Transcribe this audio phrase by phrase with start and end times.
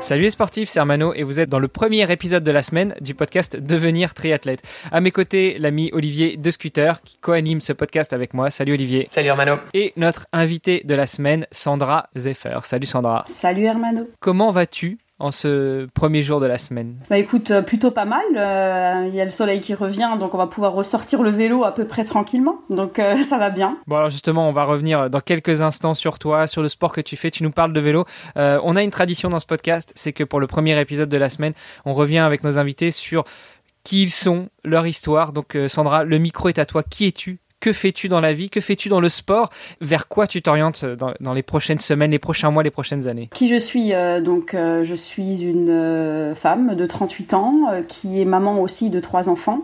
[0.00, 2.94] Salut les sportifs, c'est Armano et vous êtes dans le premier épisode de la semaine
[3.00, 4.62] du podcast Devenir triathlète.
[4.90, 8.50] À mes côtés, l'ami Olivier de Scooter qui co-anime ce podcast avec moi.
[8.50, 9.08] Salut Olivier.
[9.10, 9.58] Salut Hermano.
[9.74, 12.58] Et notre invité de la semaine, Sandra Zeffer.
[12.62, 13.24] Salut Sandra.
[13.28, 14.08] Salut Hermano.
[14.20, 18.24] Comment vas-tu en ce premier jour de la semaine Bah écoute, euh, plutôt pas mal.
[18.34, 21.64] Euh, il y a le soleil qui revient, donc on va pouvoir ressortir le vélo
[21.64, 22.56] à peu près tranquillement.
[22.70, 23.76] Donc euh, ça va bien.
[23.86, 27.00] Bon alors justement, on va revenir dans quelques instants sur toi, sur le sport que
[27.00, 27.30] tu fais.
[27.30, 28.04] Tu nous parles de vélo.
[28.36, 31.28] on a une tradition dans ce podcast, c'est que pour le premier épisode de la
[31.28, 31.52] semaine,
[31.84, 33.24] on revient avec nos invités sur
[33.84, 35.32] qui ils sont, leur histoire.
[35.32, 36.82] Donc Sandra, le micro est à toi.
[36.82, 40.42] Qui es-tu que fais-tu dans la vie Que fais-tu dans le sport Vers quoi tu
[40.42, 43.28] t'orientes dans, les prochaines semaines, les prochains mois, les prochaines années?
[43.34, 47.52] Qui je suis euh, Donc, euh, je suis une euh, femme de 38 ans
[47.86, 49.62] qui est maman aussi de trois enfants.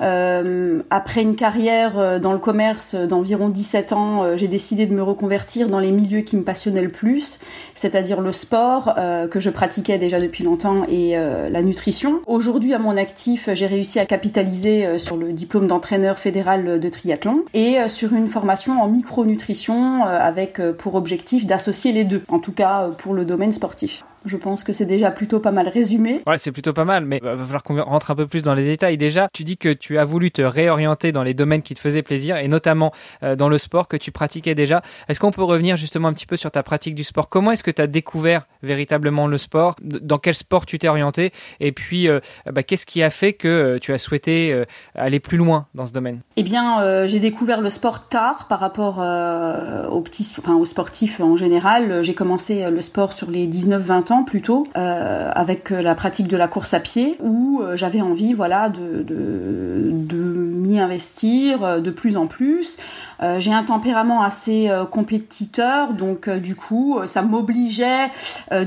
[0.00, 5.78] après une carrière dans le commerce d'environ 17 ans, j'ai décidé de me reconvertir dans
[5.78, 7.40] les milieux qui me passionnaient le plus,
[7.74, 8.94] c'est-à-dire le sport
[9.30, 12.20] que je pratiquais déjà depuis longtemps et la nutrition.
[12.26, 17.33] Aujourd'hui, à mon actif, j'ai réussi à capitaliser sur le diplôme d'entraîneur fédéral de triathlon
[17.52, 22.22] et euh, sur une formation en micronutrition euh, avec euh, pour objectif d'associer les deux,
[22.28, 24.04] en tout cas pour le domaine sportif.
[24.24, 26.22] Je pense que c'est déjà plutôt pas mal résumé.
[26.26, 28.54] Ouais, c'est plutôt pas mal, mais il va falloir qu'on rentre un peu plus dans
[28.54, 28.96] les détails.
[28.96, 32.02] Déjà, tu dis que tu as voulu te réorienter dans les domaines qui te faisaient
[32.02, 34.82] plaisir, et notamment dans le sport que tu pratiquais déjà.
[35.08, 37.28] Est-ce qu'on peut revenir justement un petit peu sur ta pratique du sport?
[37.28, 39.76] Comment est-ce que tu as découvert véritablement le sport?
[39.82, 41.32] Dans quel sport tu t'es orienté?
[41.60, 42.08] Et puis,
[42.50, 44.64] bah, qu'est-ce qui a fait que tu as souhaité
[44.94, 46.20] aller plus loin dans ce domaine?
[46.36, 51.20] Eh bien, j'ai découvert le sport tard par rapport euh, aux petits, enfin aux sportifs
[51.20, 52.02] en général.
[52.02, 56.46] J'ai commencé le sport sur les 19-20 ans plutôt, euh, avec la pratique de la
[56.46, 62.78] course à pied, où euh, j'avais envie, voilà, de m'y investir de plus en plus.
[63.22, 68.10] Euh, j'ai un tempérament assez euh, compétiteur, donc euh, du coup, ça m'obligeait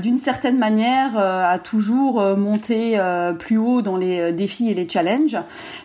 [0.00, 2.98] d'une certaine manière à toujours monter
[3.38, 5.36] plus haut dans les défis et les challenges.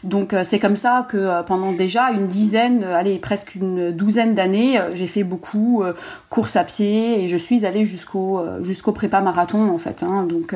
[0.04, 5.08] Donc c'est comme ça que pendant déjà une dizaine, allez presque une douzaine d'années, j'ai
[5.08, 5.84] fait beaucoup
[6.30, 10.04] course à pied et je suis allée jusqu'au jusqu'au prépa marathon en fait.
[10.04, 10.26] Hein.
[10.28, 10.56] donc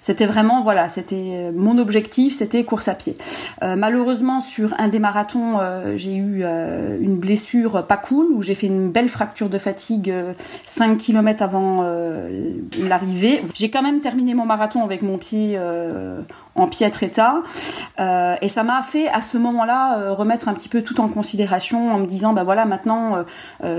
[0.00, 3.16] c'était vraiment voilà, c'était mon objectif, c'était course à pied.
[3.62, 5.58] malheureusement sur un des marathons,
[5.96, 7.39] j'ai eu une blessure
[7.88, 10.12] pas cool où j'ai fait une belle fracture de fatigue
[10.66, 13.42] 5 euh, km avant euh, l'arrivée.
[13.54, 16.22] J'ai quand même terminé mon marathon avec mon pied euh,
[16.54, 17.42] en piètre état.
[17.98, 21.98] Et ça m'a fait à ce moment-là remettre un petit peu tout en considération en
[21.98, 23.24] me disant bah voilà maintenant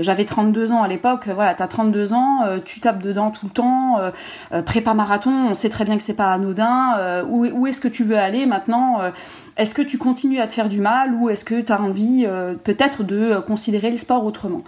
[0.00, 3.98] j'avais 32 ans à l'époque voilà t'as 32 ans tu tapes dedans tout le temps
[4.64, 8.04] prépa marathon on sait très bien que c'est pas anodin où, où est-ce que tu
[8.04, 9.00] veux aller maintenant
[9.56, 12.24] est-ce que tu continues à te faire du mal ou est-ce que tu as envie
[12.26, 14.62] euh, peut-être de euh, considérer le sport autrement.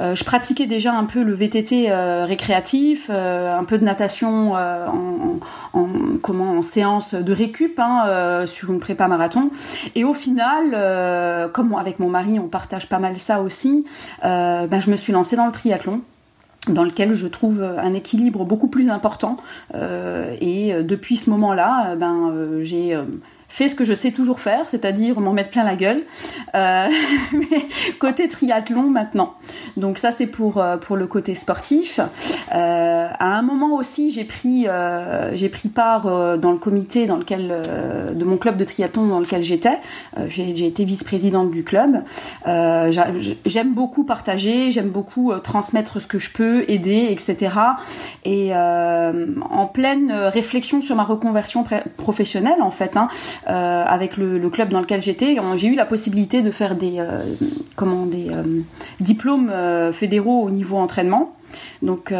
[0.00, 5.38] Euh, Je pratiquais déjà un peu le VTT récréatif, un peu de natation en,
[5.72, 5.86] en,
[6.22, 7.32] comment, en séance de
[7.78, 9.50] hein, sur une prépa marathon.
[9.94, 13.84] Et au final, comme avec mon mari, on partage pas mal ça aussi,
[14.22, 16.00] ben, je me suis lancée dans le triathlon
[16.68, 19.36] dans lequel je trouve un équilibre beaucoup plus important.
[19.74, 22.96] et depuis ce moment-là, ben, j'ai
[23.48, 26.02] fais ce que je sais toujours faire, c'est-à-dire m'en mettre plein la gueule.
[26.54, 26.86] Euh,
[27.32, 27.66] mais
[27.98, 29.34] côté triathlon maintenant.
[29.76, 32.00] Donc ça c'est pour euh, pour le côté sportif.
[32.54, 37.06] Euh, à un moment aussi j'ai pris euh, j'ai pris part euh, dans le comité
[37.06, 37.54] dans lequel
[38.14, 39.78] de mon club de triathlon dans lequel j'étais.
[40.28, 42.02] j'ai été vice-présidente du club.
[42.44, 47.54] j'aime beaucoup partager, j'aime beaucoup transmettre ce que je peux, aider, etc.
[48.24, 51.64] Et en pleine réflexion sur ma reconversion
[51.96, 52.96] professionnelle en fait.
[52.96, 53.08] Hein,
[53.48, 57.22] euh, avec le, club dans lequel j'étais, j'ai eu la possibilité de faire des, euh,
[57.76, 58.60] comment, des euh,
[59.00, 59.50] diplômes
[59.92, 61.37] fédéraux au niveau entraînement.
[61.82, 62.12] Donc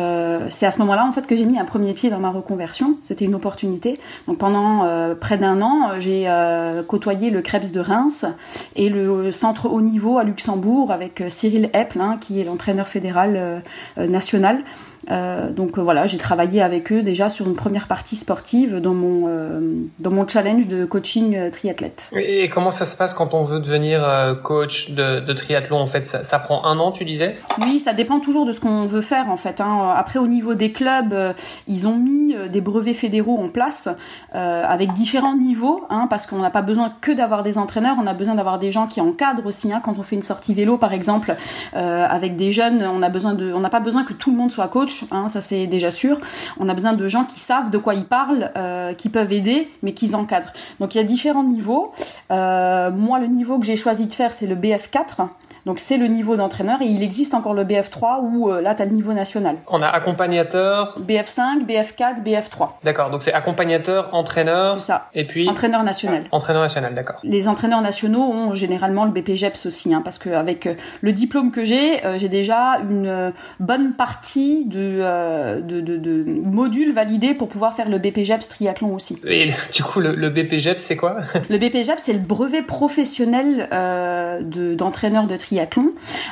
[0.50, 2.96] c'est à ce moment-là en fait que j'ai mis un premier pied dans ma reconversion.
[3.04, 3.98] C'était une opportunité.
[4.26, 4.86] Donc pendant
[5.20, 6.28] près d'un an, j'ai
[6.86, 8.24] côtoyé le Krebs de Reims
[8.76, 13.62] et le centre haut niveau à Luxembourg avec Cyril Eppel, hein, qui est l'entraîneur fédéral
[13.96, 14.62] national.
[15.10, 19.28] Euh, donc voilà, j'ai travaillé avec eux déjà sur une première partie sportive dans mon
[19.98, 22.10] dans mon challenge de coaching triathlète.
[22.14, 24.06] Et comment ça se passe quand on veut devenir
[24.42, 27.36] coach de, de triathlon En fait, ça, ça, prend un an, tu disais?
[27.60, 29.60] Oui, ça dépend toujours de ce qu'on veut faire en fait.
[29.60, 29.92] Hein.
[29.96, 31.34] Après, au niveau des clubs,
[31.66, 33.88] ils ont mis des brevets fédéraux en place
[34.32, 38.14] avec différents niveaux, hein, parce qu'on n'a pas besoin que d'avoir des entraîneurs, on a
[38.14, 39.72] besoin d'avoir des gens qui encadrent aussi.
[39.72, 41.36] Hein, quand on fait une sortie vélo, par exemple,
[41.74, 44.36] euh, avec des jeunes, on a besoin de, on n'a pas besoin que tout le
[44.36, 46.18] monde soit coach, ça c'est déjà sûr.
[46.58, 49.70] On a besoin de gens qui savent de quoi ils parlent, euh, qui peuvent aider,
[49.82, 50.52] mais qui encadrent.
[50.80, 51.92] Donc il y a différents niveaux.
[52.30, 55.28] Euh, moi, le niveau que j'ai choisi de faire, c'est le BF4.
[55.68, 58.86] Donc c'est le niveau d'entraîneur et il existe encore le BF3 où là tu as
[58.86, 59.56] le niveau national.
[59.66, 62.70] On a accompagnateur BF5, BF4, BF3.
[62.84, 65.10] D'accord, donc c'est accompagnateur, entraîneur C'est ça.
[65.14, 66.24] et puis entraîneur national.
[66.32, 67.16] entraîneur national, d'accord.
[67.22, 70.72] Les entraîneurs nationaux ont généralement le BPGEPS aussi hein, parce qu'avec euh,
[71.02, 73.30] le diplôme que j'ai, euh, j'ai déjà une euh,
[73.60, 79.20] bonne partie de, de, de, de, modules validés pour pouvoir faire le BPGEPS triathlon aussi.
[79.26, 81.18] Et du coup le, le BPGEPS c'est quoi?
[81.50, 83.68] Le BPGEPS c'est le brevet professionnel
[84.78, 85.57] d'entraîneur de triathlon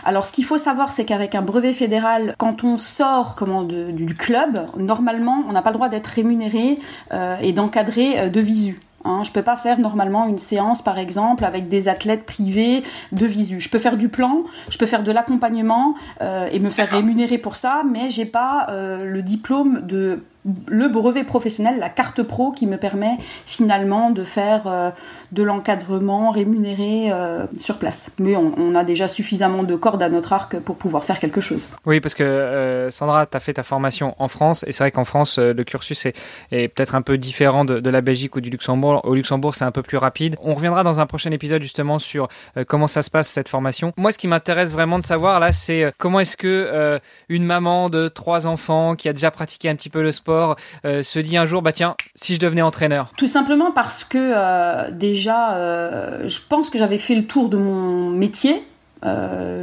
[0.05, 4.15] alors ce qu'il faut savoir, c'est qu'avec un brevet fédéral, quand on sort comment du
[4.17, 6.79] club, normalement, on n'a pas le droit d'être rémunéré
[7.13, 8.81] euh, et d'encadrer euh, de visu.
[9.05, 12.83] Hein, je peux pas faire normalement une séance, par exemple, avec des athlètes privés
[13.13, 13.61] de visu.
[13.61, 17.39] Je peux faire du plan, je peux faire de l'accompagnement euh, et me faire rémunérer
[17.39, 20.23] pour ça, mais j'ai pas le diplôme de
[20.67, 24.91] le brevet professionnel, la carte pro qui me permet finalement de faire euh,
[25.33, 28.11] de l'encadrement rémunéré euh, sur place.
[28.19, 31.69] Mais on, a déjà suffisamment de cordes à notre arc pour pouvoir faire quelque chose.
[31.87, 34.91] Oui, parce que euh, Sandra, tu as fait ta formation en France et c'est vrai
[34.91, 36.15] qu'en France, le cursus est,
[36.51, 39.01] peut-être un peu différent de, de, la Belgique ou du Luxembourg.
[39.05, 40.37] Au Luxembourg, c'est un peu plus rapide.
[40.43, 42.29] On reviendra dans un prochain épisode justement sur
[42.67, 43.93] comment ça se passe cette formation.
[43.97, 48.09] Moi, ce qui m'intéresse vraiment de savoir là, c'est comment est-ce que une maman de
[48.09, 50.36] trois enfants qui a déjà pratiqué un petit peu le sport
[50.85, 54.19] euh, se dit un jour, bah tiens, si je devenais entraîneur Tout simplement parce que
[54.19, 58.63] euh, déjà, euh, je pense que j'avais fait le tour de mon métier.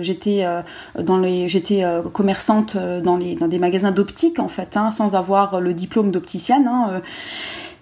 [0.01, 0.45] j'étais
[0.97, 1.83] dans les j'étais
[2.13, 7.01] commerçante dans les des magasins d'optique en fait hein, sans avoir le diplôme d'opticienne hein,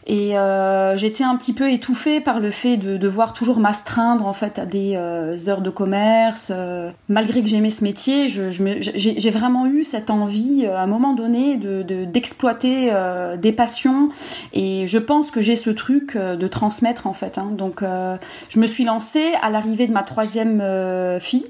[0.08, 4.34] et euh, j'étais un petit peu étouffée par le fait de devoir toujours m'astreindre en
[4.34, 6.52] fait à des euh, heures de commerce.
[6.52, 11.14] Euh, malgré que j'aimais ce métier, j'ai je, vraiment eu cette envie à un moment
[11.14, 12.92] donné de d'exploiter
[13.38, 14.10] des passions.
[14.54, 17.38] Et je pense que j'ai ce truc de transmettre en fait.
[17.38, 17.50] Hein.
[17.52, 17.84] Donc
[18.50, 20.62] je me suis lancée à l'arrivée de ma troisième
[21.20, 21.46] fille.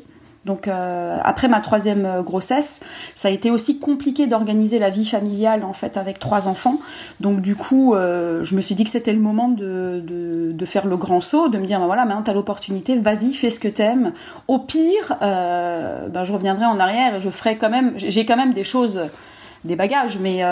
[0.46, 2.84] Donc euh, après ma troisième euh, grossesse,
[3.14, 6.80] ça a été aussi compliqué d'organiser la vie familiale en fait avec trois enfants.
[7.20, 10.88] Donc du coup, euh, je me suis dit que c'était le moment de, de, faire
[10.88, 13.68] le grand saut, de me dire ben voilà maintenant t'as l'opportunité, vas-y fais ce que
[13.68, 14.14] t'aimes.
[14.48, 18.38] Au pire, euh, ben, je reviendrai en arrière et je ferai quand même, j'ai quand
[18.38, 19.00] même des choses,
[19.66, 20.44] des bagages, mais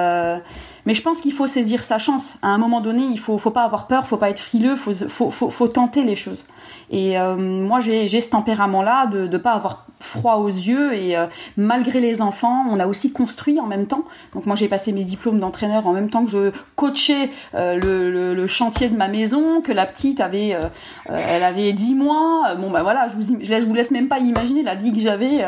[0.89, 2.33] mais je pense qu'il faut saisir sa chance.
[2.41, 4.91] À un moment donné, il faut faut pas avoir peur, faut pas être frileux, faut
[4.91, 6.45] faut faut, tenter les choses.
[6.89, 10.93] Et euh, moi, j'ai ce tempérament-là de ne pas avoir froid aux yeux.
[10.93, 11.27] Et euh,
[11.57, 14.05] malgré les enfants, on a aussi construit en même temps.
[14.33, 18.33] Donc moi, j'ai passé mes diplômes d'entraîneur en même temps que je coachais euh, le,
[18.33, 20.57] le, chantier de ma maison, que la petite avait,
[21.05, 22.55] elle avait 10 mois.
[22.55, 25.45] Bon, bah voilà, je vous, je vous laisse même pas imaginer la vie que j'avais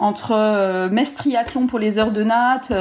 [0.00, 2.72] entre euh, triathlon pour les heures de natte,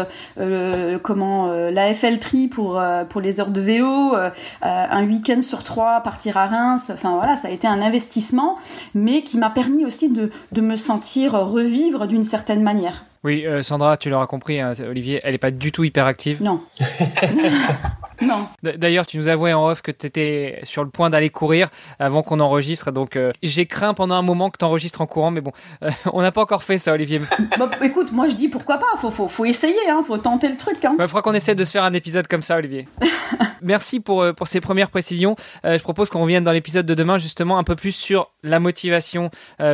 [1.03, 4.16] comment la FL tri pour pour les heures de vélo,
[4.62, 6.92] un week-end sur trois partir à Reims.
[6.94, 8.57] Enfin voilà, ça a été un investissement investissement,
[8.94, 13.06] mais qui m'a permis aussi de, de me sentir revivre d'une certaine manière.
[13.24, 16.41] Oui, euh, Sandra, tu l'auras compris, hein, Olivier, elle n'est pas du tout hyperactive.
[16.41, 16.62] Non.
[18.21, 18.47] non.
[18.63, 22.23] D'ailleurs, tu nous avouais en off que tu étais sur le point d'aller courir avant
[22.23, 22.91] qu'on enregistre.
[22.91, 25.51] Donc, euh, j'ai craint pendant un moment que tu enregistres en courant, mais bon,
[25.83, 27.21] euh, on n'a pas encore fait ça, Olivier.
[27.57, 30.55] Bah, écoute, moi je dis pourquoi pas, faut, faut, faut essayer, hein, faut tenter le
[30.55, 30.83] truc.
[30.85, 30.95] Hein.
[30.97, 32.88] Il faudra qu'on essaie de se faire un épisode comme ça, Olivier.
[33.62, 35.36] Merci pour, pour ces premières précisions.
[35.63, 39.32] je propose qu'on revienne dans l'épisode de demain justement un peu plus sur la motivation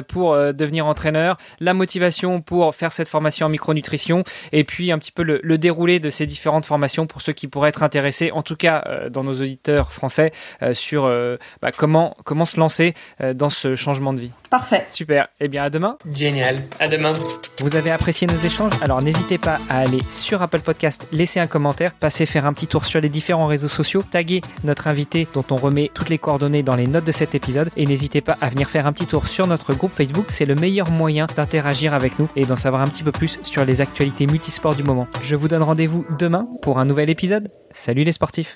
[0.07, 5.11] pour devenir entraîneur, la motivation pour faire cette formation en micronutrition et puis un petit
[5.11, 8.55] peu le, déroulé de ces différentes formations pour ceux qui pourraient être intéressés, en tout
[8.55, 12.93] cas euh, dans nos auditeurs français, euh, sur euh, bah, comment, comment se lancer
[13.33, 14.31] dans ce changement de vie.
[14.49, 14.85] Parfait.
[14.87, 15.27] Super.
[15.39, 15.97] Eh bien, à demain.
[16.13, 16.57] Génial.
[16.79, 17.13] À demain.
[17.59, 18.73] Vous avez apprécié nos échanges?
[18.81, 22.67] Alors n'hésitez pas à aller sur Apple Podcast, laisser un commentaire, passer faire un petit
[22.67, 26.63] tour sur les différents réseaux sociaux, taguer notre invité dont on remet toutes les coordonnées
[26.63, 29.27] dans les notes de cet épisode et n'hésitez pas à venir faire un petit tour
[29.27, 30.25] sur notre groupe Facebook.
[30.29, 33.65] C'est le meilleur moyen d'interagir avec nous et d'en savoir un petit peu plus sur
[33.65, 35.07] les actualités multisports du moment.
[35.21, 37.49] Je vous donne rendez-vous demain pour un nouvel épisode.
[37.71, 38.53] Salut les sportifs